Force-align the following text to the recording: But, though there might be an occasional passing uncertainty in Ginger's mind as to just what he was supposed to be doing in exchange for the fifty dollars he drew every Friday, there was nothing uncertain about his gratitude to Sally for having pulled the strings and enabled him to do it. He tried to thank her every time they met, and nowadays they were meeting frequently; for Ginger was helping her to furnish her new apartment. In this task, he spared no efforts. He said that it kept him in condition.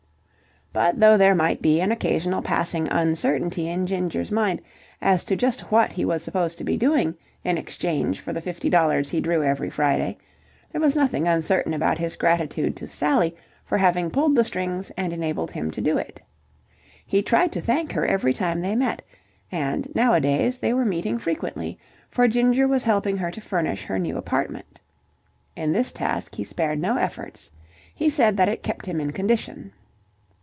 But, 0.73 1.01
though 1.01 1.17
there 1.17 1.35
might 1.35 1.61
be 1.61 1.81
an 1.81 1.91
occasional 1.91 2.41
passing 2.41 2.87
uncertainty 2.87 3.67
in 3.67 3.85
Ginger's 3.87 4.31
mind 4.31 4.61
as 5.01 5.25
to 5.25 5.35
just 5.35 5.69
what 5.69 5.91
he 5.91 6.05
was 6.05 6.23
supposed 6.23 6.57
to 6.59 6.63
be 6.63 6.77
doing 6.77 7.13
in 7.43 7.57
exchange 7.57 8.21
for 8.21 8.31
the 8.31 8.39
fifty 8.39 8.69
dollars 8.69 9.09
he 9.09 9.19
drew 9.19 9.43
every 9.43 9.69
Friday, 9.69 10.17
there 10.71 10.79
was 10.79 10.95
nothing 10.95 11.27
uncertain 11.27 11.73
about 11.73 11.97
his 11.97 12.15
gratitude 12.15 12.77
to 12.77 12.87
Sally 12.87 13.35
for 13.65 13.77
having 13.79 14.09
pulled 14.09 14.33
the 14.33 14.45
strings 14.45 14.93
and 14.95 15.11
enabled 15.11 15.51
him 15.51 15.71
to 15.71 15.81
do 15.81 15.97
it. 15.97 16.21
He 17.05 17.21
tried 17.21 17.51
to 17.51 17.59
thank 17.59 17.91
her 17.91 18.05
every 18.07 18.31
time 18.31 18.61
they 18.61 18.73
met, 18.73 19.01
and 19.51 19.93
nowadays 19.93 20.57
they 20.57 20.71
were 20.73 20.85
meeting 20.85 21.19
frequently; 21.19 21.77
for 22.07 22.29
Ginger 22.29 22.65
was 22.65 22.85
helping 22.85 23.17
her 23.17 23.29
to 23.31 23.41
furnish 23.41 23.83
her 23.83 23.99
new 23.99 24.15
apartment. 24.15 24.79
In 25.53 25.73
this 25.73 25.91
task, 25.91 26.35
he 26.35 26.45
spared 26.45 26.79
no 26.79 26.95
efforts. 26.95 27.49
He 27.93 28.09
said 28.09 28.37
that 28.37 28.47
it 28.47 28.63
kept 28.63 28.85
him 28.85 29.01
in 29.01 29.11
condition. 29.11 29.73